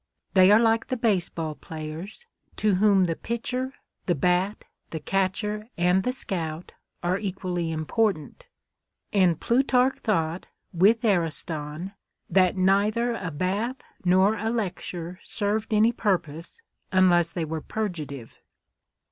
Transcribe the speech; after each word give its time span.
They 0.33 0.49
are 0.49 0.59
like 0.59 0.87
the 0.87 0.97
base 0.97 1.29
ball 1.29 1.53
players, 1.53 2.25
to 2.55 2.73
whom 2.73 3.03
the 3.05 3.15
pitcher, 3.15 3.75
the 4.07 4.15
bat, 4.15 4.65
the 4.89 4.99
catcher, 4.99 5.69
and 5.77 6.01
the 6.01 6.11
scout 6.11 6.71
are 7.03 7.19
equally 7.19 7.69
important. 7.71 8.47
And 9.13 9.39
Plutarch 9.39 9.99
thought, 9.99 10.47
with 10.73 11.05
Ariston," 11.05 11.91
that 12.31 12.57
neither 12.57 13.13
a 13.13 13.29
bath 13.29 13.83
nor 14.03 14.35
a 14.39 14.49
lecture 14.49 15.19
served 15.23 15.71
any 15.71 15.91
purpose, 15.91 16.63
unless 16.91 17.31
they 17.31 17.45
were 17.45 17.61
purgative." 17.61 18.39